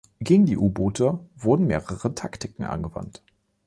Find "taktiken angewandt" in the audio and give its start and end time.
2.15-3.21